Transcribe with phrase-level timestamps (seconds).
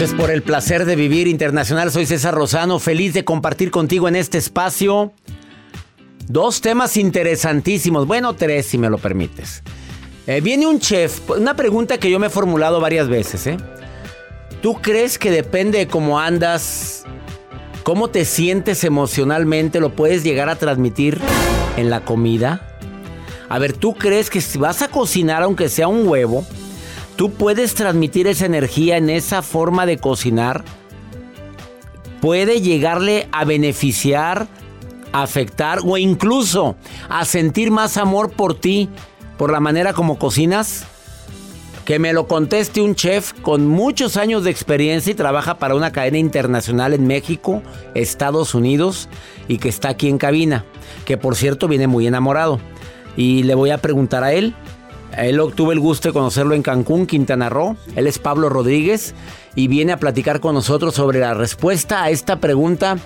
[0.00, 1.92] Esto es por el placer de vivir internacional.
[1.92, 5.12] Soy César Rosano, feliz de compartir contigo en este espacio
[6.26, 8.06] dos temas interesantísimos.
[8.06, 9.62] Bueno, tres, si me lo permites.
[10.26, 13.46] Eh, viene un chef, una pregunta que yo me he formulado varias veces.
[13.46, 13.58] ¿eh?
[14.62, 17.04] ¿Tú crees que depende de cómo andas,
[17.82, 21.20] cómo te sientes emocionalmente, lo puedes llegar a transmitir
[21.76, 22.74] en la comida?
[23.50, 26.46] A ver, ¿tú crees que si vas a cocinar, aunque sea un huevo,
[27.20, 30.64] tú puedes transmitir esa energía en esa forma de cocinar?
[32.22, 34.48] ¿Puede llegarle a beneficiar,
[35.12, 36.76] afectar o incluso
[37.10, 38.88] a sentir más amor por ti,
[39.36, 40.86] por la manera como cocinas?
[41.84, 45.92] Que me lo conteste un chef con muchos años de experiencia y trabaja para una
[45.92, 49.10] cadena internacional en México, Estados Unidos
[49.46, 50.64] y que está aquí en cabina.
[51.04, 52.60] Que por cierto viene muy enamorado.
[53.14, 54.54] Y le voy a preguntar a él.
[55.16, 57.76] Él tuve el gusto de conocerlo en Cancún, Quintana Roo.
[57.96, 59.14] Él es Pablo Rodríguez
[59.54, 62.96] y viene a platicar con nosotros sobre la respuesta a esta pregunta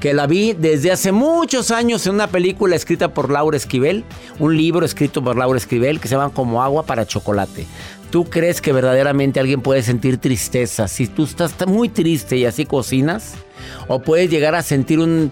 [0.00, 4.04] que la vi desde hace muchos años en una película escrita por Laura Esquivel,
[4.40, 7.66] un libro escrito por Laura Esquivel que se llama Como agua para chocolate.
[8.10, 12.66] ¿Tú crees que verdaderamente alguien puede sentir tristeza si tú estás muy triste y así
[12.66, 13.34] cocinas?
[13.86, 15.30] ¿O puedes llegar a sentir un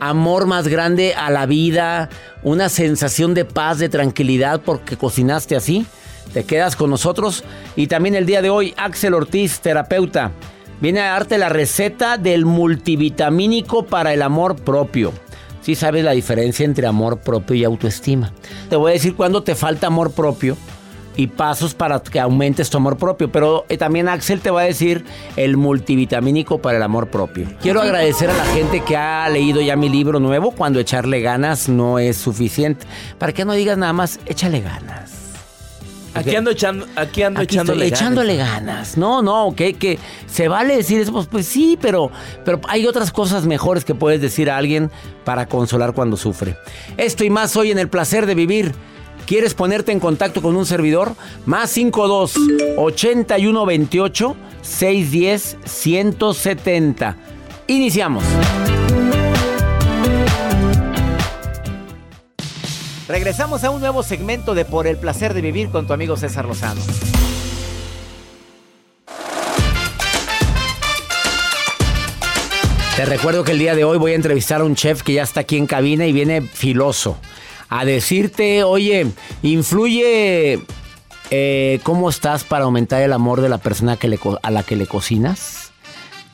[0.00, 2.08] amor más grande a la vida,
[2.42, 5.86] una sensación de paz, de tranquilidad porque cocinaste así?
[6.32, 7.44] Te quedas con nosotros.
[7.76, 10.32] Y también el día de hoy, Axel Ortiz, terapeuta,
[10.80, 15.12] viene a darte la receta del multivitamínico para el amor propio.
[15.62, 18.32] Sí sabes la diferencia entre amor propio y autoestima.
[18.70, 20.56] Te voy a decir cuándo te falta amor propio
[21.18, 23.30] y pasos para que aumentes tu amor propio.
[23.30, 27.48] Pero eh, también Axel te va a decir el multivitamínico para el amor propio.
[27.60, 31.68] Quiero agradecer a la gente que ha leído ya mi libro nuevo, Cuando echarle ganas
[31.68, 32.86] no es suficiente.
[33.18, 35.10] Para que no digas nada más, échale ganas.
[36.14, 38.00] Aquí ando echando, aquí ando Aquí echándole estoy ganas.
[38.00, 38.96] echándole ganas.
[38.96, 41.12] No, no, que, que se vale decir eso.
[41.12, 42.12] Pues, pues sí, pero,
[42.44, 44.88] pero hay otras cosas mejores que puedes decir a alguien
[45.24, 46.56] para consolar cuando sufre.
[46.96, 48.72] Esto y más hoy en el placer de vivir.
[49.28, 51.12] ¿Quieres ponerte en contacto con un servidor?
[51.44, 52.32] Más 52
[52.78, 57.16] 81 28 610 170.
[57.66, 58.24] Iniciamos.
[63.06, 66.46] Regresamos a un nuevo segmento de Por el placer de vivir con tu amigo César
[66.46, 66.80] Lozano.
[72.96, 75.22] Te recuerdo que el día de hoy voy a entrevistar a un chef que ya
[75.22, 77.18] está aquí en cabina y viene filoso
[77.68, 79.06] a decirte, oye,
[79.42, 80.60] influye
[81.30, 83.98] eh, cómo estás para aumentar el amor de la persona
[84.42, 85.72] a la que le cocinas.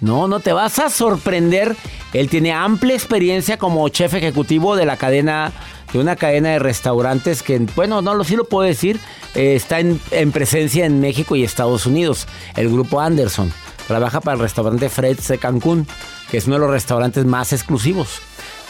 [0.01, 1.77] No, no te vas a sorprender.
[2.13, 5.53] Él tiene amplia experiencia como chef ejecutivo de la cadena,
[5.93, 9.01] de una cadena de restaurantes que, bueno, no lo sí lo puedo decir,
[9.35, 12.27] eh, está en, en presencia en México y Estados Unidos.
[12.55, 13.53] El grupo Anderson
[13.87, 15.87] trabaja para el restaurante Fred's de Cancún,
[16.31, 18.21] que es uno de los restaurantes más exclusivos.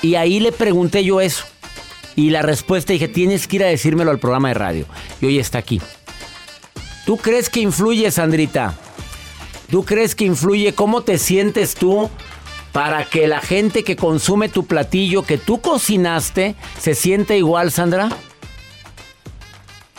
[0.03, 1.47] Y ahí le pregunté yo eso.
[2.17, 4.87] Y la respuesta dije, tienes que ir a decírmelo al programa de radio.
[5.21, 5.81] Y hoy está aquí.
[7.06, 8.75] ¿Tú crees que influye, Sandrita?
[9.71, 12.11] ¿Tú crees que influye cómo te sientes tú
[12.73, 18.09] para que la gente que consume tu platillo que tú cocinaste se siente igual, Sandra?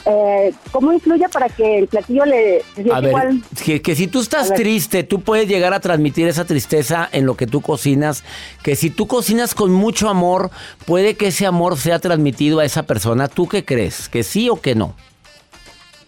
[0.05, 2.61] Eh, ¿cómo influye para que el platillo le
[2.93, 3.41] A ver, igual?
[3.63, 4.59] que, que si tú estás A ver.
[4.59, 8.23] triste, tú puedes llegar a transmitir esa tristeza en lo que tú cocinas.
[8.63, 10.51] Que si tú cocinas con mucho amor,
[10.85, 13.27] puede que ese amor sea transmitido a esa persona.
[13.27, 14.07] ¿Tú qué crees?
[14.09, 14.95] ¿Que sí o que no?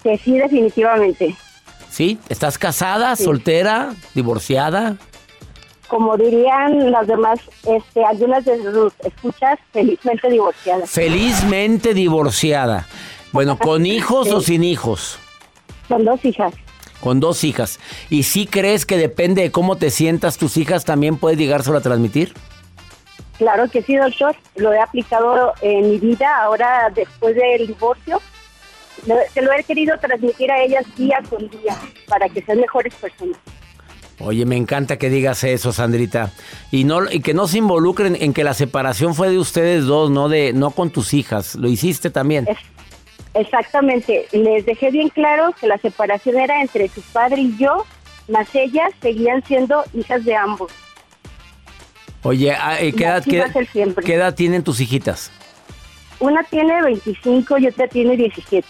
[0.04, 1.36] Que sí, definitivamente.
[1.90, 2.20] ¿Sí?
[2.30, 3.24] ¿Estás casada, Sí.
[3.24, 4.98] soltera, divorciada?
[5.88, 10.90] como dirían las demás, este, algunas de sus escuchas, felizmente divorciadas.
[10.90, 12.86] Felizmente divorciada.
[13.32, 15.20] Bueno, ¿con hijos o sin hijos?
[15.88, 16.54] Son dos hijas.
[17.02, 17.80] Con dos hijas.
[18.10, 21.82] ¿Y si crees que depende de cómo te sientas, tus hijas también puedes llegárselo a
[21.82, 22.34] transmitir?
[23.38, 24.36] Claro que sí, doctor.
[24.56, 28.20] Lo he aplicado en mi vida ahora después del divorcio.
[29.34, 31.78] Se lo he querido transmitir a ellas día con día
[32.08, 33.38] para que sean mejores personas.
[34.20, 36.32] Oye, me encanta que digas eso, Sandrita.
[36.72, 40.10] Y no y que no se involucren en que la separación fue de ustedes dos,
[40.10, 41.54] no de no con tus hijas.
[41.54, 42.48] Lo hiciste también.
[42.48, 42.58] Es-
[43.34, 44.28] exactamente.
[44.32, 47.86] Les dejé bien claro que la separación era entre su padre y yo,
[48.28, 50.72] más ellas seguían siendo hijas de ambos.
[52.24, 53.46] Oye, ah, eh, ¿qué, edad, qué-
[54.04, 55.32] qué edad tienen tus hijitas?
[56.20, 58.68] Una tiene 25 y otra tiene 17.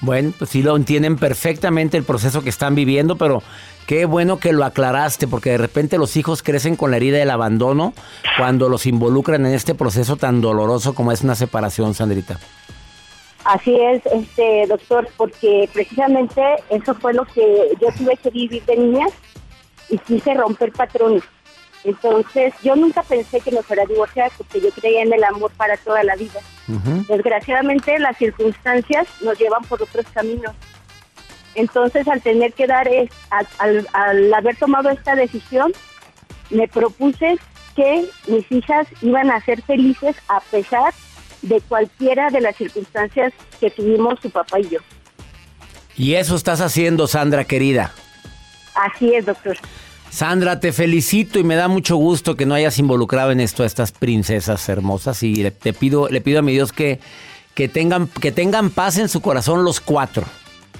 [0.00, 3.42] Bueno, pues sí lo entienden perfectamente el proceso que están viviendo, pero
[3.86, 7.30] qué bueno que lo aclaraste, porque de repente los hijos crecen con la herida del
[7.30, 7.94] abandono
[8.38, 12.38] cuando los involucran en este proceso tan doloroso como es una separación, Sandrita.
[13.50, 18.76] Así es, este doctor, porque precisamente eso fue lo que yo tuve que vivir de
[18.76, 19.06] niña
[19.88, 21.22] y quise romper patrones.
[21.84, 25.50] Entonces, yo nunca pensé que me fuera a divorciar porque yo creía en el amor
[25.56, 26.40] para toda la vida.
[27.08, 30.52] Desgraciadamente, las circunstancias nos llevan por otros caminos.
[31.54, 35.72] Entonces, al tener que dar, es- al, al- al haber tomado esta decisión,
[36.50, 37.38] me propuse
[37.74, 40.98] que mis hijas iban a ser felices a pesar de
[41.68, 44.78] cualquiera de las circunstancias que tuvimos su papá y yo.
[45.96, 47.92] Y eso estás haciendo, Sandra querida.
[48.74, 49.56] Así es, doctor.
[50.10, 53.66] Sandra, te felicito y me da mucho gusto que no hayas involucrado en esto a
[53.66, 56.98] estas princesas hermosas y le, te pido, le pido a mi Dios que,
[57.54, 60.24] que, tengan, que tengan paz en su corazón los cuatro,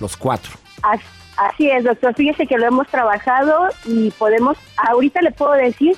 [0.01, 0.53] los cuatro.
[0.83, 1.01] As-
[1.37, 2.15] Así es, doctor.
[2.17, 4.57] Fíjese que lo hemos trabajado y podemos,
[4.89, 5.97] ahorita le puedo decir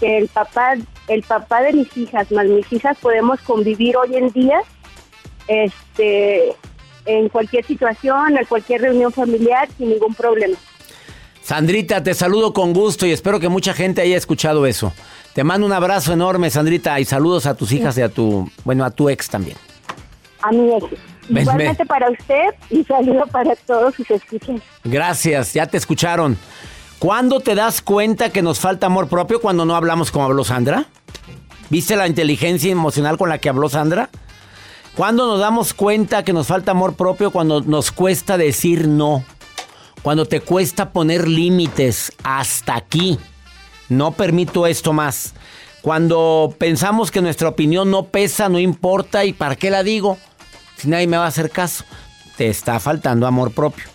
[0.00, 0.74] que el papá,
[1.08, 4.60] el papá de mis hijas, más mis hijas, podemos convivir hoy en día,
[5.48, 6.54] este,
[7.06, 10.56] en cualquier situación, en cualquier reunión familiar, sin ningún problema.
[11.42, 14.92] Sandrita, te saludo con gusto y espero que mucha gente haya escuchado eso.
[15.34, 18.84] Te mando un abrazo enorme, Sandrita, y saludos a tus hijas y a tu, bueno,
[18.84, 19.58] a tu ex también.
[20.42, 20.84] A es.
[21.28, 24.60] Ven, Igualmente para usted y saludo para todos sus escuchas.
[24.84, 26.36] Gracias, ya te escucharon.
[26.98, 30.86] ¿Cuándo te das cuenta que nos falta amor propio cuando no hablamos como habló Sandra?
[31.70, 34.10] ¿Viste la inteligencia emocional con la que habló Sandra?
[34.96, 39.24] ¿Cuándo nos damos cuenta que nos falta amor propio cuando nos cuesta decir no?
[40.02, 43.18] Cuando te cuesta poner límites hasta aquí.
[43.88, 45.34] No permito esto más.
[45.82, 50.16] Cuando pensamos que nuestra opinión no pesa, no importa y ¿para qué la digo?
[50.76, 51.84] Si nadie me va a hacer caso.
[52.36, 53.93] Te está faltando amor propio.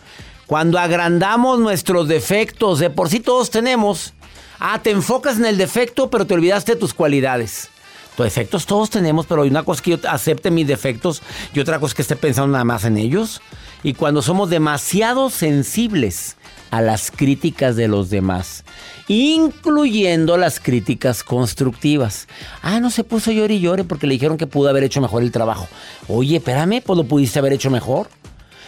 [0.50, 4.14] Cuando agrandamos nuestros defectos, de por sí todos tenemos.
[4.60, 7.70] Ah, te enfocas en el defecto, pero te olvidaste de tus cualidades.
[8.18, 11.22] Tus defectos todos tenemos, pero hay una cosa que yo acepte mis defectos
[11.54, 13.42] y otra cosa que esté pensando nada más en ellos.
[13.84, 16.36] Y cuando somos demasiado sensibles
[16.72, 18.64] a las críticas de los demás,
[19.08, 22.28] incluyendo las críticas constructivas.
[22.64, 25.22] Ah, no se puso llore y llore porque le dijeron que pudo haber hecho mejor
[25.22, 25.68] el trabajo.
[26.08, 28.10] Oye, espérame, pues lo pudiste haber hecho mejor.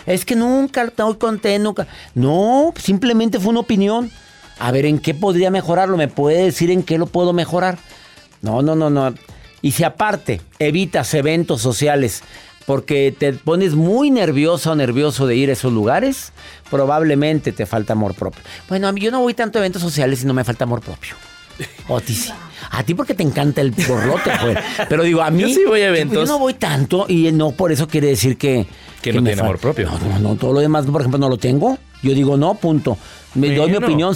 [0.06, 1.88] Es que nunca estoy contento, nunca.
[2.16, 4.12] No, simplemente fue una opinión.
[4.60, 5.98] A ver, ¿en qué podría mejorarlo?
[5.98, 7.78] ¿Me puede decir en qué lo puedo mejorar?
[8.42, 9.14] No, no, no, no.
[9.62, 12.24] Y si aparte evitas eventos sociales
[12.66, 16.32] porque te pones muy nerviosa o nervioso de ir a esos lugares,
[16.70, 18.42] probablemente te falta amor propio.
[18.70, 21.16] Bueno, yo no voy tanto a eventos sociales y no me falta amor propio.
[21.88, 22.32] O a ti sí.
[22.70, 24.58] A ti porque te encanta el borlote, pues.
[24.88, 25.42] Pero digo, a mí.
[25.42, 26.28] Yo sí voy a eventos.
[26.28, 28.68] Yo no voy tanto y no por eso quiere decir que.
[29.02, 29.90] Que no tiene amor propio.
[29.90, 30.36] No, no, no.
[30.36, 31.78] Todo lo demás, por ejemplo, no lo tengo.
[32.04, 32.98] Yo digo, no, punto.
[33.34, 34.14] Me doy mi opinión.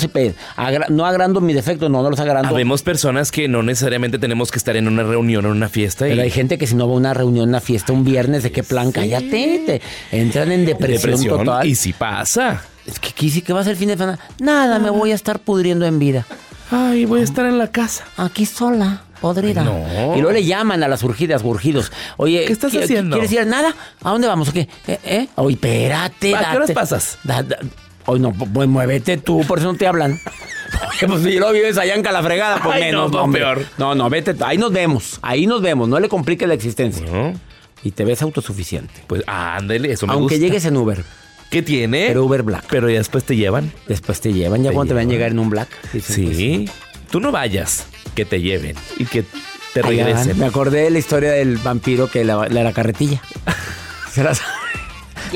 [0.57, 2.49] agra- no agrando mis defectos, no, no los agrando.
[2.49, 6.05] Habemos personas que no necesariamente tenemos que estar en una reunión o en una fiesta.
[6.05, 8.51] Pero hay gente que si no va a una reunión, una fiesta, un viernes, ¿de
[8.51, 8.91] qué plan?
[8.91, 9.63] Cállate.
[9.65, 11.37] Te entran en depresión, depresión.
[11.45, 11.65] total.
[11.67, 12.63] Y si pasa.
[12.85, 14.19] Es que ¿qué, ¿qué va a ser el fin de semana?
[14.39, 16.25] Nada, me voy a estar pudriendo en vida.
[16.72, 18.03] Ay, voy a estar en la casa.
[18.17, 19.62] Aquí sola, podrida.
[19.62, 20.15] Ay, no.
[20.15, 21.91] Y luego le llaman a las urgidas, urgidos.
[22.17, 23.15] Oye, ¿Qué estás ¿qui- haciendo?
[23.15, 23.75] ¿Quieres ir a nada?
[24.03, 24.50] ¿A dónde vamos?
[24.50, 24.67] o qué?
[24.88, 25.00] ¿Eh?
[25.03, 25.27] ¿Eh?
[25.36, 26.36] Oye, espérate.
[26.36, 27.17] ¿A qué horas pasas?
[27.24, 27.60] da- da-
[28.07, 30.19] Oye, no, pues muévete tú, por eso no te hablan.
[31.07, 33.41] Pues si lo vives allá en Calafregada, pues Ay, menos, no, hombre.
[33.41, 33.65] peor.
[33.77, 34.36] No, no, vete.
[34.43, 35.19] Ahí nos vemos.
[35.22, 35.88] Ahí nos vemos.
[35.88, 37.05] No le compliques la existencia.
[37.84, 38.93] Y te ves autosuficiente.
[39.07, 40.45] Pues ándale, eso me Aunque gusta.
[40.45, 41.03] llegues en Uber.
[41.49, 42.05] ¿Qué tiene?
[42.07, 42.65] Pero Uber Black.
[42.69, 43.71] Pero ya después te llevan.
[43.87, 44.63] Después te llevan.
[44.63, 45.69] Ya Te cuando te van a llegar en un Black.
[45.93, 46.69] dicen, Sí.
[47.09, 47.85] Tú no vayas,
[48.15, 50.07] que te lleven y que te pues, van.
[50.07, 50.37] regresen.
[50.39, 53.21] Me acordé de la historia del vampiro que la, la, la carretilla.
[54.11, 54.33] ¿Se la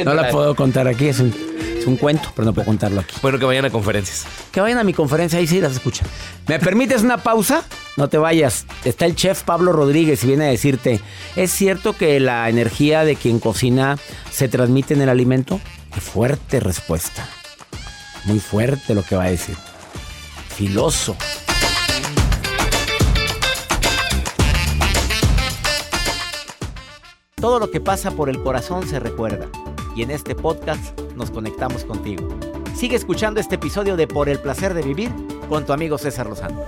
[0.04, 1.08] No la puedo contar aquí.
[1.08, 1.34] Es un,
[1.78, 3.16] es un cuento, pero no puedo contarlo aquí.
[3.22, 4.26] Bueno, que vayan a conferencias.
[4.52, 6.08] Que vayan a mi conferencia, ahí sí las escuchan.
[6.48, 7.64] ¿Me permites una pausa?
[8.00, 8.66] No te vayas.
[8.86, 11.02] Está el chef Pablo Rodríguez y viene a decirte,
[11.36, 13.98] ¿es cierto que la energía de quien cocina
[14.32, 15.60] se transmite en el alimento?
[15.94, 17.28] Qué fuerte respuesta.
[18.24, 19.58] Muy fuerte lo que va a decir.
[20.48, 21.18] Filoso.
[27.36, 29.50] Todo lo que pasa por el corazón se recuerda.
[29.94, 32.30] Y en este podcast nos conectamos contigo.
[32.78, 35.12] Sigue escuchando este episodio de Por el placer de vivir
[35.50, 36.64] con tu amigo César Lozano.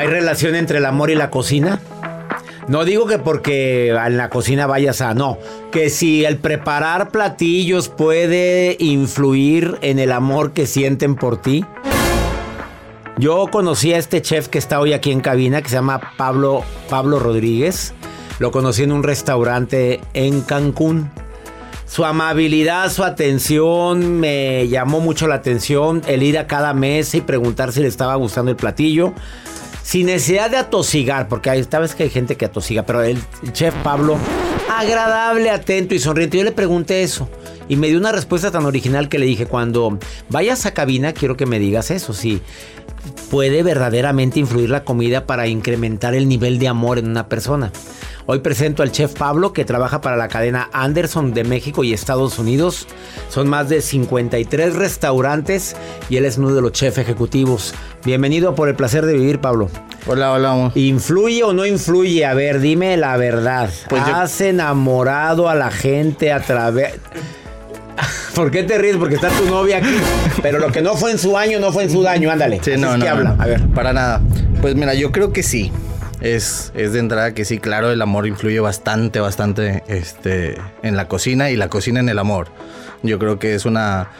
[0.00, 1.78] ¿Hay relación entre el amor y la cocina?
[2.68, 5.12] No digo que porque en la cocina vayas a...
[5.12, 5.36] No,
[5.72, 11.66] que si el preparar platillos puede influir en el amor que sienten por ti.
[13.18, 16.64] Yo conocí a este chef que está hoy aquí en cabina, que se llama Pablo,
[16.88, 17.92] Pablo Rodríguez.
[18.38, 21.10] Lo conocí en un restaurante en Cancún.
[21.84, 26.00] Su amabilidad, su atención me llamó mucho la atención.
[26.06, 29.12] El ir a cada mesa y preguntar si le estaba gustando el platillo.
[29.82, 33.18] Sin necesidad de atosigar, porque hay, vez que hay gente que atosiga, pero el
[33.52, 34.18] chef Pablo,
[34.68, 36.38] agradable, atento y sonriente.
[36.38, 37.28] Yo le pregunté eso
[37.70, 39.96] y me dio una respuesta tan original que le dije, cuando
[40.28, 42.42] vayas a cabina, quiero que me digas eso, si
[43.30, 47.70] puede verdaderamente influir la comida para incrementar el nivel de amor en una persona.
[48.26, 52.38] Hoy presento al chef Pablo que trabaja para la cadena Anderson de México y Estados
[52.38, 52.86] Unidos.
[53.28, 55.74] Son más de 53 restaurantes
[56.08, 57.74] y él es uno de los chefs ejecutivos.
[58.04, 59.68] Bienvenido por el placer de vivir, Pablo.
[60.06, 60.72] Hola, hola, amor.
[60.76, 62.24] ¿Influye o no influye?
[62.24, 63.68] A ver, dime la verdad.
[63.88, 66.94] Pues yo- ¿Has enamorado a la gente a través...
[68.34, 68.96] ¿Por qué te ríes?
[68.96, 69.96] Porque está tu novia aquí.
[70.42, 72.30] Pero lo que no fue en su año, no fue en su daño.
[72.30, 72.60] Ándale.
[72.62, 73.36] Sí, Así no, es no, que no, habla.
[73.38, 73.66] A ver.
[73.68, 74.20] Para nada.
[74.60, 75.72] Pues mira, yo creo que sí.
[76.20, 81.08] Es, es de entrada que sí, claro, el amor influye bastante, bastante este, en la
[81.08, 82.48] cocina y la cocina en el amor.
[83.02, 84.10] Yo creo que es una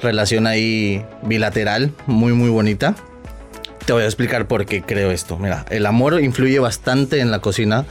[0.00, 2.94] relación ahí bilateral, muy, muy bonita.
[3.84, 5.36] Te voy a explicar por qué creo esto.
[5.36, 7.86] Mira, el amor influye bastante en la cocina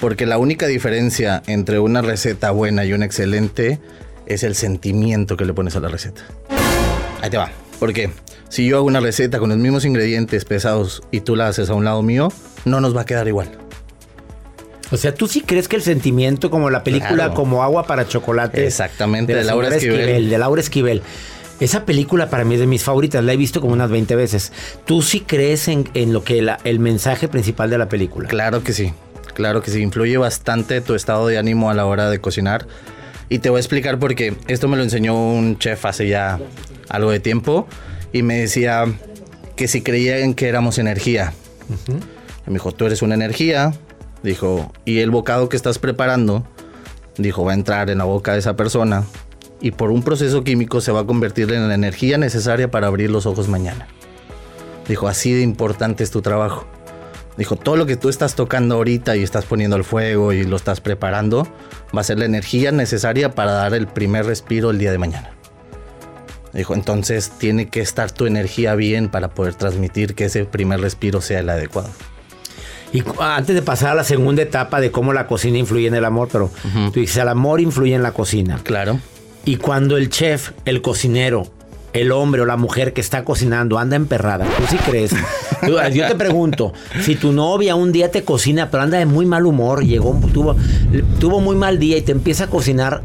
[0.00, 3.80] porque la única diferencia entre una receta buena y una excelente
[4.26, 6.22] es el sentimiento que le pones a la receta.
[7.22, 7.50] Ahí te va.
[7.80, 8.10] Porque
[8.48, 11.74] si yo hago una receta con los mismos ingredientes pesados y tú la haces a
[11.74, 12.28] un lado mío,
[12.64, 13.50] no nos va a quedar igual.
[14.90, 17.34] O sea, ¿tú sí crees que el sentimiento, como la película Claro.
[17.34, 18.66] como agua para chocolate?
[18.66, 20.30] Exactamente, la de Laura señora Esquivel.
[20.30, 21.02] De Laura Esquivel.
[21.60, 24.52] Esa película para mí es de mis favoritas, la he visto como unas 20 veces.
[24.84, 28.28] ¿Tú sí crees en, en lo que la- el mensaje principal de la película?
[28.28, 28.92] Claro que sí.
[29.34, 29.80] Claro que sí.
[29.80, 32.66] Influye bastante tu estado de ánimo a la hora de cocinar.
[33.34, 34.32] Y te voy a explicar por qué.
[34.46, 36.38] Esto me lo enseñó un chef hace ya
[36.88, 37.66] algo de tiempo.
[38.12, 38.84] Y me decía
[39.56, 41.32] que si creían que éramos energía.
[42.46, 43.74] Me dijo, tú eres una energía.
[44.22, 46.46] Dijo, y el bocado que estás preparando,
[47.18, 49.02] dijo, va a entrar en la boca de esa persona.
[49.60, 53.10] Y por un proceso químico se va a convertir en la energía necesaria para abrir
[53.10, 53.88] los ojos mañana.
[54.86, 56.68] Dijo, así de importante es tu trabajo.
[57.36, 60.54] Dijo, todo lo que tú estás tocando ahorita y estás poniendo al fuego y lo
[60.56, 61.48] estás preparando,
[61.96, 65.30] va a ser la energía necesaria para dar el primer respiro el día de mañana.
[66.52, 71.20] Dijo, entonces tiene que estar tu energía bien para poder transmitir que ese primer respiro
[71.20, 71.90] sea el adecuado.
[72.92, 75.96] Y cu- antes de pasar a la segunda etapa de cómo la cocina influye en
[75.96, 76.52] el amor, pero
[76.92, 78.60] tú dices, el amor influye en la cocina.
[78.62, 79.00] Claro.
[79.44, 81.48] Y cuando el chef, el cocinero,
[81.92, 85.10] el hombre o la mujer que está cocinando anda emperrada, ¿tú sí crees?
[85.92, 89.46] Yo te pregunto, si tu novia un día te cocina, pero anda de muy mal
[89.46, 90.56] humor, llegó, tuvo,
[91.20, 93.02] tuvo muy mal día y te empieza a cocinar,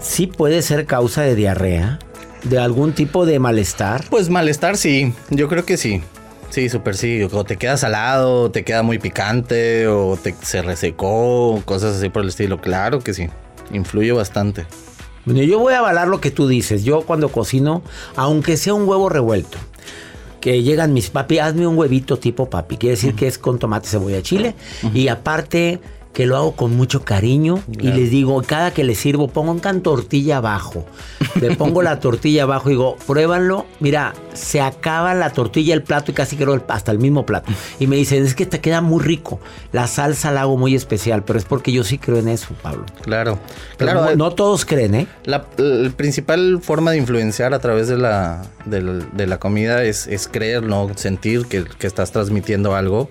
[0.00, 1.98] ¿sí puede ser causa de diarrea?
[2.44, 4.04] ¿De algún tipo de malestar?
[4.08, 6.02] Pues malestar sí, yo creo que sí.
[6.50, 7.22] Sí, súper sí.
[7.22, 12.22] O te queda salado, te queda muy picante, o te, se resecó, cosas así por
[12.22, 12.60] el estilo.
[12.60, 13.28] Claro que sí.
[13.72, 14.64] Influye bastante.
[15.24, 16.84] Bueno, yo voy a avalar lo que tú dices.
[16.84, 17.82] Yo cuando cocino,
[18.14, 19.58] aunque sea un huevo revuelto,
[20.46, 22.76] que llegan mis papi, hazme un huevito tipo papi.
[22.76, 24.54] Quiere decir que es con tomate, cebolla, chile.
[24.94, 25.80] Y aparte
[26.16, 30.38] que lo hago con mucho cariño y les digo, cada que les sirvo, pongan tortilla
[30.38, 30.86] abajo.
[31.38, 33.66] Le pongo la tortilla abajo y digo, pruébanlo.
[33.80, 37.52] Mira, se acaba la tortilla, el plato y casi creo hasta el mismo plato.
[37.78, 39.40] Y me dicen, es que te queda muy rico.
[39.72, 42.86] La salsa la hago muy especial, pero es porque yo sí creo en eso, Pablo.
[43.02, 43.38] Claro.
[43.76, 45.06] Claro, no, eh, no todos creen, ¿eh?
[45.26, 50.28] La, la principal forma de influenciar a través de la, de la comida es, es
[50.28, 50.90] creer, ¿no?
[50.94, 53.10] Sentir que, que estás transmitiendo algo.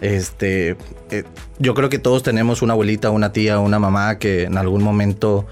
[0.00, 0.76] Este,
[1.10, 1.24] eh,
[1.58, 5.46] yo creo que todos tenemos una abuelita, una tía, una mamá que en algún momento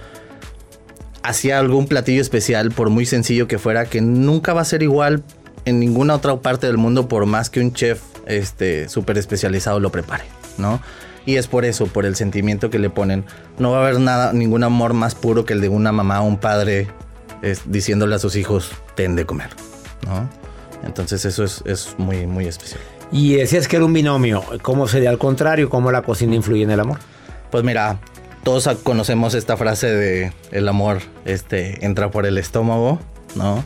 [1.22, 5.22] hacía algún platillo especial, por muy sencillo que fuera, que nunca va a ser igual
[5.64, 9.90] en ninguna otra parte del mundo, por más que un chef este, súper especializado lo
[9.90, 10.24] prepare.
[10.58, 10.80] ¿no?
[11.24, 13.24] Y es por eso, por el sentimiento que le ponen.
[13.58, 16.26] No va a haber nada, ningún amor más puro que el de una mamá o
[16.26, 16.88] un padre
[17.42, 19.50] es, diciéndole a sus hijos, ten de comer,
[20.06, 20.28] ¿no?
[20.84, 22.80] Entonces eso es, es muy, muy especial.
[23.12, 24.42] Y decías que era un binomio.
[24.62, 25.68] ¿Cómo sería al contrario?
[25.68, 26.98] ¿Cómo la cocina influye en el amor?
[27.50, 28.00] Pues mira,
[28.42, 32.98] todos conocemos esta frase de el amor este, entra por el estómago,
[33.34, 33.62] ¿no?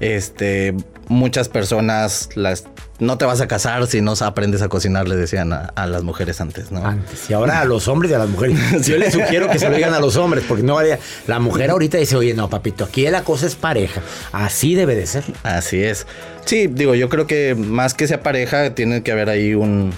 [0.00, 0.74] Este,
[1.10, 2.64] muchas personas las
[3.00, 6.40] no te vas a casar si no aprendes a cocinar, le decían a, las mujeres
[6.40, 6.86] antes, ¿no?
[6.86, 7.28] Antes.
[7.28, 8.56] Y ahora a los hombres y a las mujeres.
[8.86, 10.98] Yo les sugiero que se lo digan a los hombres, porque no vaya.
[11.26, 14.02] La mujer ahorita dice, oye, no, papito, aquí la cosa es pareja.
[14.32, 15.24] Así debe de ser.
[15.42, 16.06] Así es.
[16.44, 19.92] Sí, digo, yo creo que más que sea pareja, tiene que haber ahí un,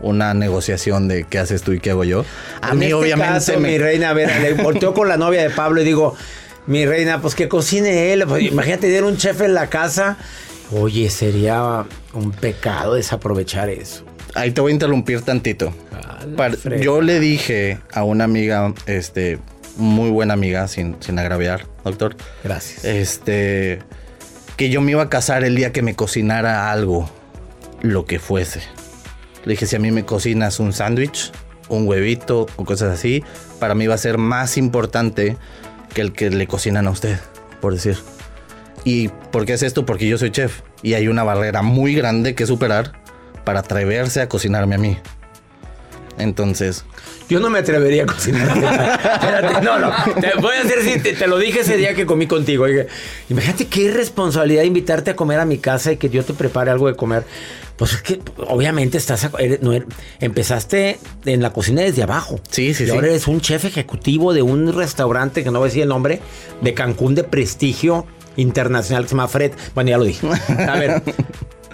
[0.00, 2.24] una negociación de qué haces tú y qué hago yo.
[2.60, 3.56] A mí, este obviamente.
[3.56, 6.16] Mi reina, a ver, le volteó con la novia de Pablo y digo,
[6.66, 8.24] mi reina, pues que cocine él.
[8.26, 10.16] Pues, imagínate tener un chef en la casa.
[10.70, 14.04] Oye, sería un pecado desaprovechar eso.
[14.34, 15.74] Ahí te voy a interrumpir tantito.
[16.80, 19.38] yo le dije a una amiga, este,
[19.76, 22.16] muy buena amiga, sin, sin agraviar, doctor.
[22.42, 22.84] Gracias.
[22.84, 23.80] Este,
[24.56, 27.10] que yo me iba a casar el día que me cocinara algo,
[27.82, 28.60] lo que fuese.
[29.44, 31.32] Le dije, si a mí me cocinas un sándwich,
[31.68, 33.24] un huevito o cosas así,
[33.58, 35.36] para mí va a ser más importante
[35.94, 37.18] que el que le cocinan a usted,
[37.60, 37.96] por decir.
[38.84, 39.86] ¿Y por qué es esto?
[39.86, 42.92] Porque yo soy chef y hay una barrera muy grande que superar
[43.44, 44.98] para atreverse a cocinarme a mí.
[46.18, 46.84] Entonces.
[47.28, 48.48] Yo no me atrevería a cocinar.
[48.48, 49.92] Espérate, no, no.
[50.20, 52.66] Te voy a decir si te, lo dije ese día que comí contigo.
[53.28, 56.88] Imagínate qué responsabilidad invitarte a comer a mi casa y que yo te prepare algo
[56.88, 57.24] de comer.
[57.82, 59.28] Pues es que obviamente estás
[60.20, 62.38] empezaste en la cocina desde abajo.
[62.48, 65.68] Sí, sí, y ahora eres un chef ejecutivo de un restaurante que no voy a
[65.70, 66.20] decir el nombre,
[66.60, 69.50] de Cancún de prestigio internacional que se llama Fred.
[69.74, 70.28] Bueno, ya lo dije.
[70.28, 71.02] A ver,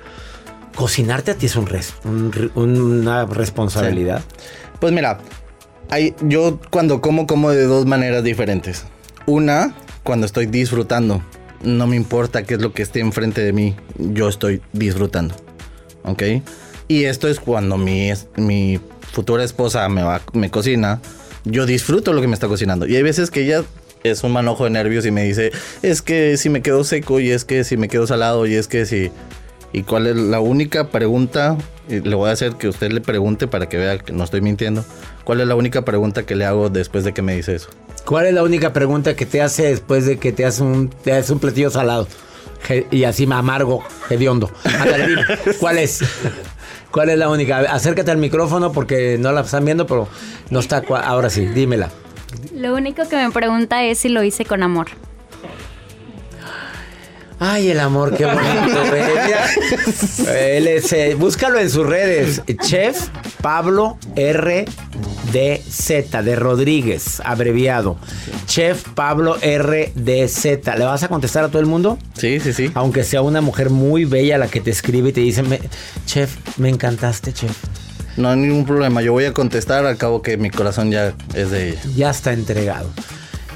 [0.74, 1.92] cocinarte a ti es un res,
[2.54, 4.22] una responsabilidad.
[4.80, 5.18] Pues mira,
[5.90, 8.86] hay, yo cuando como, como de dos maneras diferentes.
[9.26, 9.74] Una,
[10.04, 11.22] cuando estoy disfrutando.
[11.60, 15.34] No me importa qué es lo que esté enfrente de mí, yo estoy disfrutando.
[16.08, 16.22] ¿Ok?
[16.88, 18.80] Y esto es cuando mi, mi
[19.12, 21.00] futura esposa me, va, me cocina,
[21.44, 22.86] yo disfruto lo que me está cocinando.
[22.86, 23.64] Y hay veces que ella
[24.02, 27.30] es un manojo de nervios y me dice, es que si me quedo seco y
[27.30, 29.10] es que si me quedo salado y es que si...
[29.70, 31.58] ¿Y cuál es la única pregunta?
[31.88, 34.84] le voy a hacer que usted le pregunte para que vea que no estoy mintiendo.
[35.24, 37.68] ¿Cuál es la única pregunta que le hago después de que me dice eso?
[38.04, 41.12] ¿Cuál es la única pregunta que te hace después de que te hace un, te
[41.12, 42.06] hace un platillo salado?
[42.90, 44.50] Y así amargo, hediondo.
[45.60, 46.00] ¿Cuál es?
[46.90, 47.58] ¿Cuál es la única?
[47.58, 50.08] Acércate al micrófono porque no la están viendo, pero
[50.50, 50.82] no está.
[51.04, 51.90] Ahora sí, dímela.
[52.54, 54.88] Lo único que me pregunta es si lo hice con amor.
[57.40, 58.82] Ay, el amor, qué bonito.
[60.32, 62.42] Él es, eh, búscalo en sus redes.
[62.62, 63.08] Chef
[63.40, 64.64] Pablo R.
[65.32, 65.62] D.
[65.68, 66.22] Z.
[66.22, 67.96] de Rodríguez, abreviado.
[68.46, 69.92] Chef Pablo R.
[69.94, 70.28] D.
[70.28, 70.76] Z.
[70.76, 71.98] ¿Le vas a contestar a todo el mundo?
[72.14, 72.70] Sí, sí, sí.
[72.74, 75.42] Aunque sea una mujer muy bella la que te escribe y te dice,
[76.06, 77.56] Chef, me encantaste, Chef.
[78.16, 81.50] No hay ningún problema, yo voy a contestar, al cabo que mi corazón ya es
[81.52, 81.80] de ella.
[81.94, 82.90] Ya está entregado.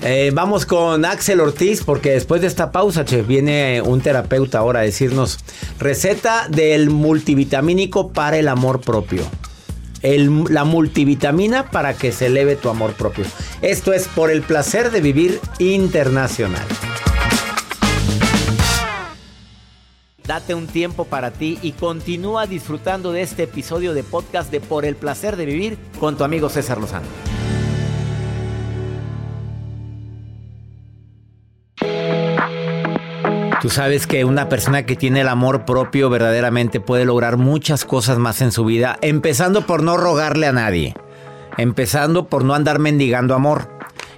[0.05, 4.81] Eh, vamos con Axel Ortiz, porque después de esta pausa, chef, viene un terapeuta ahora
[4.81, 5.39] a decirnos
[5.79, 9.23] receta del multivitamínico para el amor propio.
[10.03, 13.25] La multivitamina para que se eleve tu amor propio.
[13.63, 16.67] Esto es por el placer de vivir internacional.
[20.25, 24.85] Date un tiempo para ti y continúa disfrutando de este episodio de podcast de Por
[24.85, 27.32] el placer de vivir con tu amigo César Lozano.
[33.63, 38.19] Tú sabes que una persona que tiene el amor propio verdaderamente puede lograr muchas cosas
[38.19, 40.97] más en su vida, empezando por no rogarle a nadie,
[41.59, 43.69] empezando por no andar mendigando amor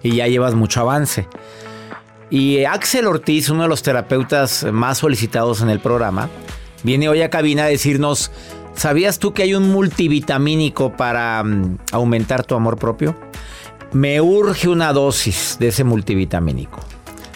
[0.02, 1.28] y ya llevas mucho avance.
[2.30, 6.30] Y Axel Ortiz, uno de los terapeutas más solicitados en el programa,
[6.82, 8.30] viene hoy a cabina a decirnos,
[8.74, 13.14] ¿sabías tú que hay un multivitamínico para mm, aumentar tu amor propio?
[13.92, 16.80] Me urge una dosis de ese multivitamínico.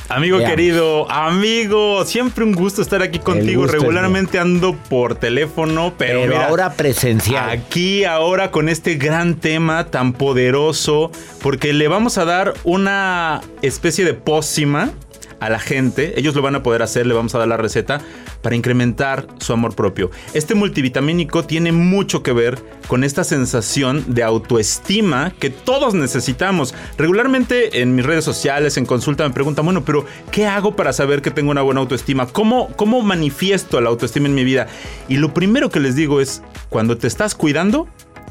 [0.08, 3.66] Amigo querido, amigo, siempre un gusto estar aquí contigo.
[3.66, 7.50] Regularmente ando por teléfono, pero, ahora presencial.
[7.50, 11.10] Aquí ahora con este gran tema tan poderoso,
[11.42, 14.92] porque le vamos a dar una especie de pócima
[15.40, 16.18] a la gente.
[16.18, 18.00] Ellos lo van a poder hacer, le vamos a dar la receta
[18.42, 20.10] para incrementar su amor propio.
[20.34, 26.74] Este multivitamínico tiene mucho que ver con esta sensación de autoestima que todos necesitamos.
[26.96, 31.22] Regularmente en mis redes sociales, en consulta, me preguntan, bueno, pero ¿qué hago para saber
[31.22, 32.26] que tengo una buena autoestima?
[32.26, 34.66] ¿Cómo, cómo manifiesto la autoestima en mi vida?
[35.08, 37.88] Y lo primero que les digo es, cuando te estás cuidando,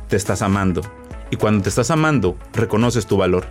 [0.07, 0.81] te estás amando.
[1.29, 3.45] Y cuando te estás amando, reconoces tu valor.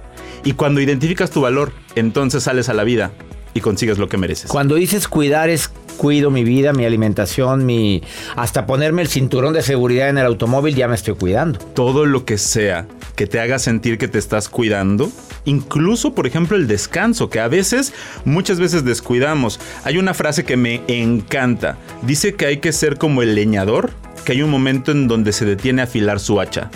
[0.45, 3.13] Y cuando identificas tu valor, entonces sales a la vida
[3.57, 4.51] y consigues lo que mereces.
[4.51, 8.03] Cuando dices cuidar es cuido mi vida, mi alimentación, mi
[8.37, 11.59] hasta ponerme el cinturón de seguridad en el automóvil ya me estoy cuidando.
[11.59, 15.11] Todo lo que sea que te haga sentir que te estás cuidando,
[15.47, 19.59] incluso por ejemplo el descanso, que a veces, muchas veces descuidamos.
[19.85, 21.79] Hay una frase que me encanta.
[22.03, 23.91] Dice que hay que ser como el leñador,
[24.25, 26.71] que hay un momento en donde se detiene a afilar su hacha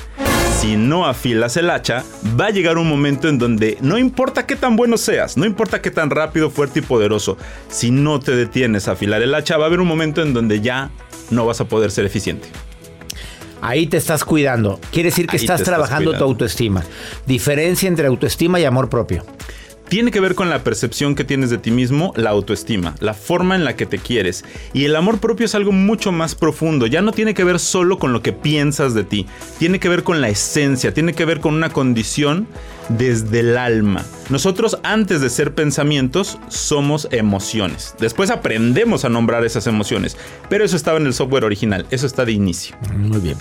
[0.61, 2.05] si no afilas el hacha,
[2.39, 5.81] va a llegar un momento en donde no importa qué tan bueno seas, no importa
[5.81, 7.39] qué tan rápido, fuerte y poderoso,
[7.71, 10.61] si no te detienes a afilar el hacha, va a haber un momento en donde
[10.61, 10.91] ya
[11.31, 12.49] no vas a poder ser eficiente.
[13.63, 14.79] Ahí te estás cuidando.
[14.93, 16.85] Quiere decir que estás trabajando tu autoestima.
[17.27, 19.25] Diferencia entre autoestima y amor propio.
[19.91, 23.57] Tiene que ver con la percepción que tienes de ti mismo, la autoestima, la forma
[23.57, 24.45] en la que te quieres.
[24.73, 26.87] Y el amor propio es algo mucho más profundo.
[26.87, 29.27] Ya no tiene que ver solo con lo que piensas de ti.
[29.59, 32.47] Tiene que ver con la esencia, tiene que ver con una condición
[32.89, 34.05] desde el alma.
[34.29, 37.97] Nosotros antes de ser pensamientos somos emociones.
[37.99, 40.17] Después aprendemos a nombrar esas emociones.
[40.49, 41.85] Pero eso estaba en el software original.
[41.91, 42.77] Eso está de inicio.
[42.97, 43.39] Muy bien.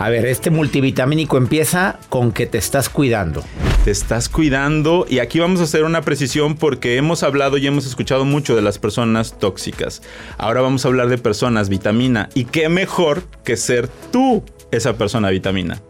[0.00, 3.44] A ver, este multivitamínico empieza con que te estás cuidando.
[3.84, 7.84] Te estás cuidando y aquí vamos a hacer una precisión porque hemos hablado y hemos
[7.84, 10.00] escuchado mucho de las personas tóxicas.
[10.38, 15.28] Ahora vamos a hablar de personas vitamina y qué mejor que ser tú esa persona
[15.28, 15.82] vitamina.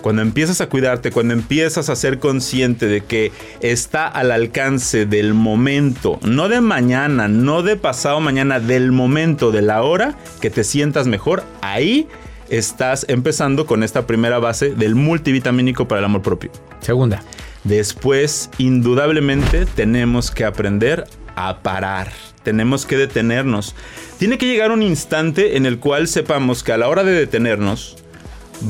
[0.00, 3.32] Cuando empiezas a cuidarte, cuando empiezas a ser consciente de que
[3.62, 9.62] está al alcance del momento, no de mañana, no de pasado mañana, del momento, de
[9.62, 12.06] la hora, que te sientas mejor, ahí
[12.50, 16.50] estás empezando con esta primera base del multivitamínico para el amor propio.
[16.80, 17.22] Segunda.
[17.64, 21.04] Después, indudablemente, tenemos que aprender
[21.36, 22.10] a parar.
[22.42, 23.74] Tenemos que detenernos.
[24.18, 27.96] Tiene que llegar un instante en el cual sepamos que a la hora de detenernos,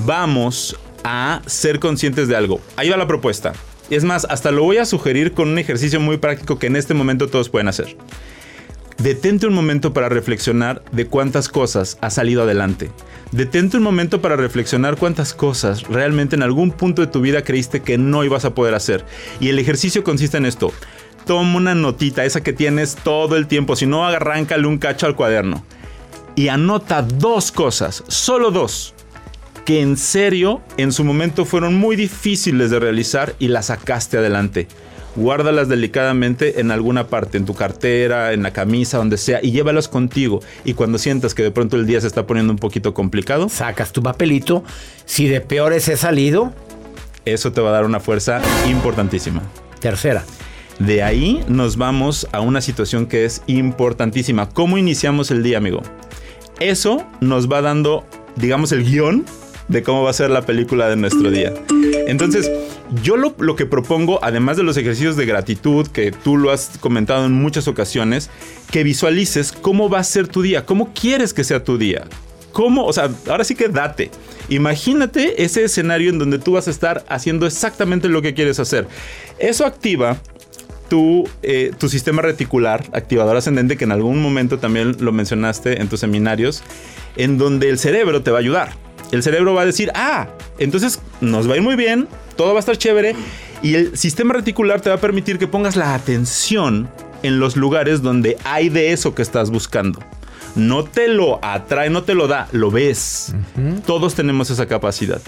[0.06, 2.60] vamos a ser conscientes de algo.
[2.76, 3.52] Ahí va la propuesta.
[3.90, 6.94] Es más, hasta lo voy a sugerir con un ejercicio muy práctico que en este
[6.94, 7.96] momento todos pueden hacer.
[9.02, 12.90] Detente un momento para reflexionar de cuántas cosas has salido adelante.
[13.32, 17.80] Detente un momento para reflexionar cuántas cosas realmente en algún punto de tu vida creíste
[17.80, 19.06] que no ibas a poder hacer.
[19.40, 20.70] Y el ejercicio consiste en esto.
[21.24, 23.74] Toma una notita, esa que tienes todo el tiempo.
[23.74, 25.64] Si no, arráncale un cacho al cuaderno.
[26.36, 28.92] Y anota dos cosas, solo dos,
[29.64, 34.68] que en serio en su momento fueron muy difíciles de realizar y las sacaste adelante.
[35.16, 39.88] Guárdalas delicadamente en alguna parte, en tu cartera, en la camisa, donde sea, y llévalas
[39.88, 40.40] contigo.
[40.64, 43.92] Y cuando sientas que de pronto el día se está poniendo un poquito complicado, Sacas
[43.92, 44.62] tu papelito.
[45.04, 46.52] Si de peores he salido,
[47.24, 49.42] eso te va a dar una fuerza importantísima.
[49.80, 50.24] tercera.
[50.78, 54.48] De ahí nos vamos a una situación que es importantísima.
[54.48, 55.82] ¿Cómo iniciamos el día, amigo?
[56.58, 59.26] Eso nos va dando, digamos, el guion
[59.68, 61.52] de cómo va a ser la película de nuestro día.
[62.06, 62.50] Entonces,
[63.02, 66.78] yo lo, lo que propongo, además de los ejercicios de gratitud, que tú lo has
[66.80, 68.30] comentado en muchas ocasiones,
[68.70, 72.04] que visualices cómo va a ser tu día, cómo quieres que sea tu día.
[72.52, 72.84] ¿Cómo?
[72.84, 74.10] O sea, ahora sí que date.
[74.48, 78.88] Imagínate ese escenario en donde tú vas a estar haciendo exactamente lo que quieres hacer.
[79.38, 80.16] Eso activa
[80.88, 85.88] tu, eh, tu sistema reticular, activador ascendente, que en algún momento también lo mencionaste en
[85.88, 86.64] tus seminarios,
[87.16, 88.72] en donde el cerebro te va a ayudar.
[89.12, 92.58] El cerebro va a decir, ah, entonces nos va a ir muy bien, todo va
[92.58, 93.14] a estar chévere,
[93.62, 96.88] y el sistema reticular te va a permitir que pongas la atención
[97.22, 100.00] en los lugares donde hay de eso que estás buscando.
[100.56, 103.34] No te lo atrae, no te lo da, lo ves.
[103.86, 105.20] Todos tenemos esa capacidad.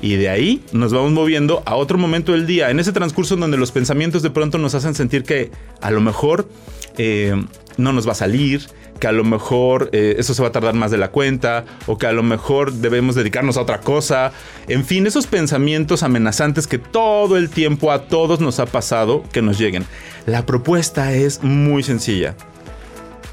[0.00, 3.56] Y de ahí nos vamos moviendo a otro momento del día, en ese transcurso donde
[3.56, 5.50] los pensamientos de pronto nos hacen sentir que
[5.80, 6.48] a lo mejor
[6.96, 7.34] eh,
[7.76, 8.62] no nos va a salir,
[8.98, 11.98] que a lo mejor eh, eso se va a tardar más de la cuenta, o
[11.98, 14.32] que a lo mejor debemos dedicarnos a otra cosa.
[14.68, 19.42] En fin, esos pensamientos amenazantes que todo el tiempo a todos nos ha pasado que
[19.42, 19.84] nos lleguen.
[20.26, 22.34] La propuesta es muy sencilla.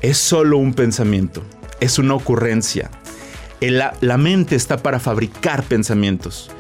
[0.02, 1.44] Es solo un pensamiento,
[1.80, 2.92] es una ocurrencia.
[3.62, 6.52] La, la mente está para fabricar pensamientos.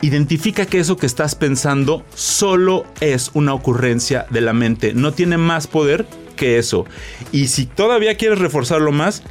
[0.00, 4.94] Identifica que eso que estás pensando solo es una ocurrencia de la mente.
[4.94, 6.06] No tiene más poder
[6.42, 6.86] eso.
[7.30, 9.22] Y si todavía quieres reforzarlo más,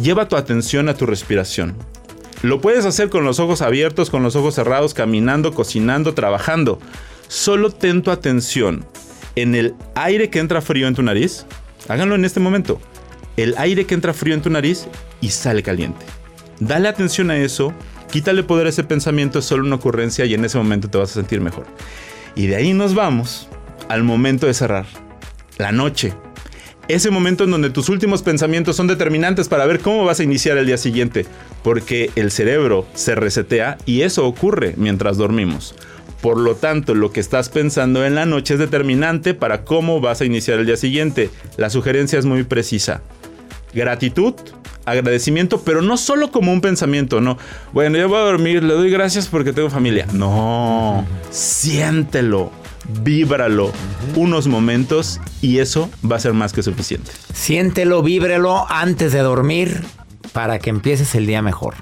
[0.00, 1.76] lleva tu atención a tu respiración.
[2.42, 6.78] Lo puedes hacer con los ojos abiertos, con los ojos cerrados, caminando, cocinando, trabajando.
[7.26, 8.86] Solo ten tu atención
[9.34, 11.46] en el aire que entra frío en tu nariz.
[11.88, 12.80] Háganlo en este momento.
[13.36, 14.86] El aire que entra frío en tu nariz
[15.20, 16.06] y sale caliente.
[16.60, 17.72] Dale atención a eso,
[18.10, 21.10] quítale poder a ese pensamiento, es solo una ocurrencia y en ese momento te vas
[21.12, 21.66] a sentir mejor.
[22.34, 23.48] Y de ahí nos vamos
[23.88, 24.86] al momento de cerrar.
[25.56, 26.14] La noche.
[26.88, 30.56] Ese momento en donde tus últimos pensamientos son determinantes para ver cómo vas a iniciar
[30.56, 31.26] el día siguiente.
[31.62, 35.74] porque el cerebro se resetea y eso ocurre mientras dormimos.
[36.22, 40.20] Por lo tanto, lo que estás pensando en la noche es determinante para cómo vas
[40.20, 41.30] a iniciar el día siguiente.
[41.56, 43.02] La sugerencia es muy precisa.
[43.74, 44.34] Gratitud,
[44.84, 47.38] agradecimiento, pero no solo como un pensamiento, no.
[47.72, 50.06] Bueno, ya voy a dormir, le doy gracias porque tengo familia.
[50.12, 52.50] No, siéntelo,
[53.02, 53.72] víbralo
[54.16, 57.10] unos momentos y eso va a ser más que suficiente.
[57.34, 59.82] Siéntelo, víbrelo antes de dormir
[60.32, 61.74] para que empieces el día mejor.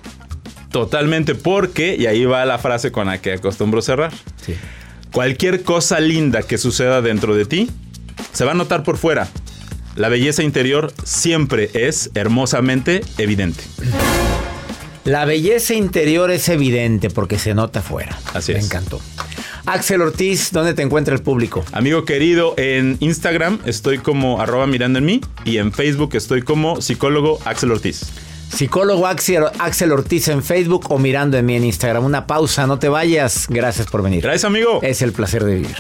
[0.71, 4.13] Totalmente, porque, y ahí va la frase con la que acostumbro cerrar.
[5.13, 7.71] Cualquier cosa linda que suceda dentro de ti
[8.33, 9.29] se va a notar por fuera.
[9.95, 13.65] La belleza interior siempre es hermosamente evidente.
[15.05, 18.19] La belleza interior es evidente porque se nota afuera.
[18.35, 18.67] Así Me es.
[18.67, 19.01] encantó.
[19.67, 21.65] Axel Ortiz, ¿dónde te encuentra el público?
[21.73, 26.81] Amigo querido, en Instagram estoy como arroba mirando en mí y en Facebook estoy como
[26.81, 28.05] psicólogo Axel Ortiz.
[28.49, 32.05] Psicólogo Axel, Ortiz en Facebook o mirando en mí en Instagram.
[32.05, 33.47] Una pausa, no te vayas.
[33.49, 34.23] Gracias por venir.
[34.23, 34.79] Gracias, amigo.
[34.83, 35.77] Es el placer de vivir.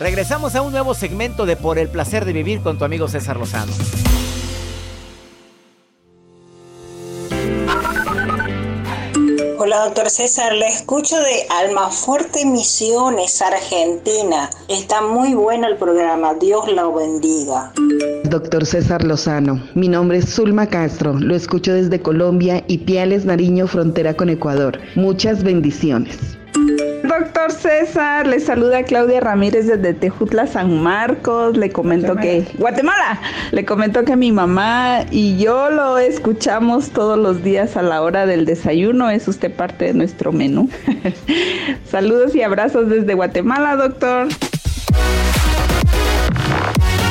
[0.00, 3.36] Regresamos a un nuevo segmento de Por el placer de vivir con tu amigo César
[3.36, 3.72] Lozano.
[9.68, 10.54] Hola, doctor César.
[10.54, 14.48] Le escucho de Almafuerte Misiones, Argentina.
[14.66, 16.32] Está muy bueno el programa.
[16.32, 17.70] Dios lo bendiga.
[18.24, 23.66] Doctor César Lozano, mi nombre es Zulma Castro, lo escucho desde Colombia y Piales, Nariño,
[23.66, 24.80] frontera con Ecuador.
[24.96, 26.37] Muchas bendiciones.
[27.04, 31.56] Doctor César, le saluda Claudia Ramírez desde Tejutla, San Marcos.
[31.56, 32.44] Le comento que.
[32.58, 33.20] Guatemala.
[33.52, 38.26] Le comento que mi mamá y yo lo escuchamos todos los días a la hora
[38.26, 39.10] del desayuno.
[39.10, 40.68] Es usted parte de nuestro menú.
[41.90, 44.28] Saludos y abrazos desde Guatemala, doctor.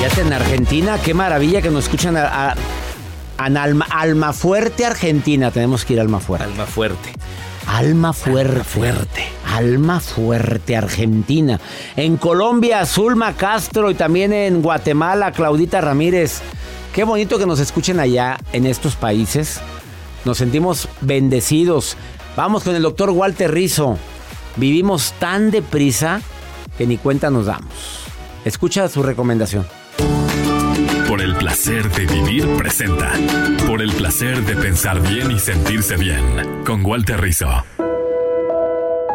[0.02, 2.56] Ya en Argentina, qué maravilla que nos escuchan a, a-
[3.40, 5.52] a Alma, Almafuerte, Argentina.
[5.52, 6.46] Tenemos que ir a Almafuerte.
[6.46, 7.10] Alma fuerte.
[7.68, 8.64] Alma fuerte.
[8.64, 9.24] fuerte.
[9.48, 11.60] Alma fuerte, Argentina.
[11.96, 16.42] En Colombia, Zulma Castro y también en Guatemala, Claudita Ramírez.
[16.94, 19.60] Qué bonito que nos escuchen allá en estos países.
[20.26, 21.96] Nos sentimos bendecidos.
[22.36, 23.98] Vamos con el doctor Walter Rizo.
[24.58, 26.22] Vivimos tan deprisa
[26.78, 27.74] que ni cuenta nos damos.
[28.46, 29.66] Escucha su recomendación.
[31.08, 33.12] Por el placer de vivir presenta.
[33.66, 36.64] Por el placer de pensar bien y sentirse bien.
[36.66, 37.64] Con Walter Rizzo.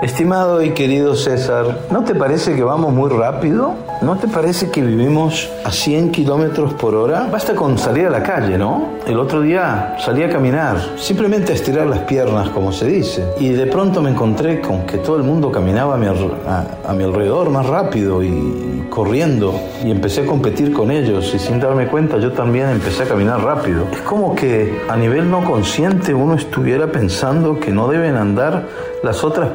[0.03, 3.75] Estimado y querido César, ¿no te parece que vamos muy rápido?
[4.01, 7.29] ¿No te parece que vivimos a 100 kilómetros por hora?
[7.31, 8.95] Basta con salir a la calle, ¿no?
[9.07, 13.51] El otro día salí a caminar, simplemente a estirar las piernas, como se dice, y
[13.51, 17.51] de pronto me encontré con que todo el mundo caminaba a mi, a- mi alrededor
[17.51, 22.33] más rápido y corriendo, y empecé a competir con ellos, y sin darme cuenta yo
[22.33, 23.85] también empecé a caminar rápido.
[23.93, 28.67] Es como que a nivel no consciente uno estuviera pensando que no deben andar
[29.05, 29.51] las otras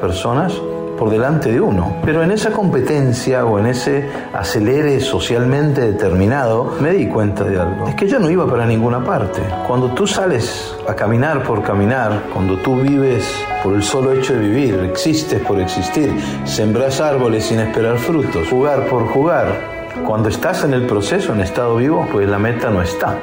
[0.97, 1.97] por delante de uno.
[2.03, 7.87] Pero en esa competencia o en ese acelere socialmente determinado, me di cuenta de algo.
[7.87, 9.41] Es que yo no iba para ninguna parte.
[9.67, 13.31] Cuando tú sales a caminar por caminar, cuando tú vives
[13.63, 16.11] por el solo hecho de vivir, existes por existir,
[16.45, 21.77] sembras árboles sin esperar frutos, jugar por jugar, cuando estás en el proceso, en estado
[21.77, 23.17] vivo, pues la meta no está.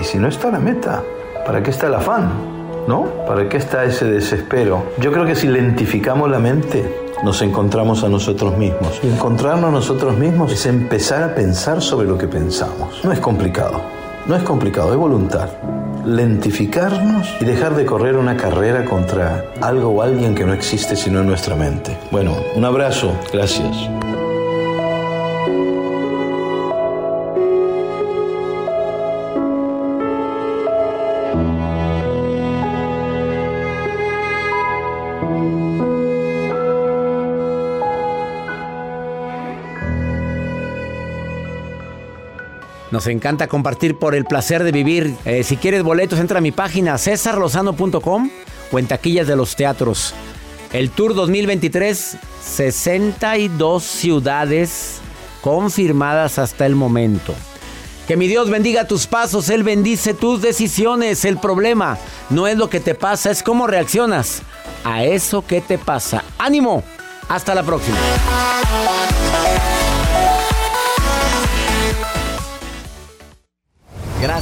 [0.00, 1.02] Y si no está la meta,
[1.44, 2.55] ¿para qué está el afán?
[2.86, 3.04] ¿No?
[3.26, 4.84] ¿Para qué está ese desespero?
[4.98, 9.00] Yo creo que si lentificamos la mente, nos encontramos a nosotros mismos.
[9.02, 13.04] Y encontrarnos a nosotros mismos es empezar a pensar sobre lo que pensamos.
[13.04, 13.80] No es complicado.
[14.26, 15.48] No es complicado, es voluntad.
[16.04, 21.20] Lentificarnos y dejar de correr una carrera contra algo o alguien que no existe sino
[21.20, 21.96] en nuestra mente.
[22.10, 23.12] Bueno, un abrazo.
[23.32, 23.88] Gracias.
[42.96, 45.14] Nos encanta compartir por el placer de vivir.
[45.26, 48.30] Eh, si quieres boletos, entra a mi página cesarlozano.com
[48.72, 50.14] o en taquillas de los teatros.
[50.72, 55.00] El Tour 2023, 62 ciudades
[55.42, 57.34] confirmadas hasta el momento.
[58.08, 61.26] Que mi Dios bendiga tus pasos, Él bendice tus decisiones.
[61.26, 61.98] El problema
[62.30, 64.40] no es lo que te pasa, es cómo reaccionas
[64.84, 66.24] a eso que te pasa.
[66.38, 66.82] ánimo,
[67.28, 67.98] hasta la próxima.